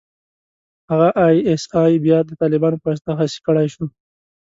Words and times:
هغه 0.89 1.09
ای 1.25 1.37
اس 1.51 1.63
ای 1.81 1.93
بيا 2.05 2.19
د 2.25 2.29
طالبانو 2.41 2.81
په 2.81 2.87
واسطه 2.89 3.11
خصي 3.17 3.39
کړای 3.45 3.67
شو. 3.73 3.85